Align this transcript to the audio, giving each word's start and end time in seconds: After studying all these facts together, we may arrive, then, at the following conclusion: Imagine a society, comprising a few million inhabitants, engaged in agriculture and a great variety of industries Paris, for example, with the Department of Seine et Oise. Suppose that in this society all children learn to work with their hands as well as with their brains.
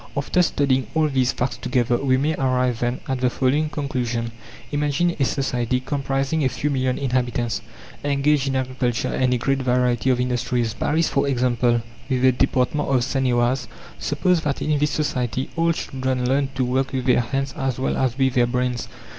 After 0.17 0.41
studying 0.41 0.87
all 0.95 1.07
these 1.09 1.31
facts 1.31 1.57
together, 1.57 1.95
we 1.97 2.17
may 2.17 2.33
arrive, 2.33 2.79
then, 2.79 3.01
at 3.07 3.19
the 3.21 3.29
following 3.29 3.69
conclusion: 3.69 4.31
Imagine 4.71 5.15
a 5.19 5.23
society, 5.25 5.79
comprising 5.79 6.43
a 6.43 6.49
few 6.49 6.71
million 6.71 6.97
inhabitants, 6.97 7.61
engaged 8.03 8.47
in 8.47 8.55
agriculture 8.55 9.13
and 9.13 9.31
a 9.31 9.37
great 9.37 9.59
variety 9.61 10.09
of 10.09 10.19
industries 10.19 10.73
Paris, 10.73 11.07
for 11.07 11.27
example, 11.27 11.83
with 12.09 12.23
the 12.23 12.31
Department 12.31 12.89
of 12.89 13.03
Seine 13.03 13.29
et 13.29 13.33
Oise. 13.35 13.67
Suppose 13.99 14.41
that 14.41 14.59
in 14.63 14.79
this 14.79 14.89
society 14.89 15.51
all 15.55 15.71
children 15.71 16.27
learn 16.27 16.49
to 16.55 16.65
work 16.65 16.93
with 16.93 17.05
their 17.05 17.21
hands 17.21 17.53
as 17.55 17.77
well 17.77 17.95
as 17.95 18.17
with 18.17 18.33
their 18.33 18.47
brains. 18.47 18.87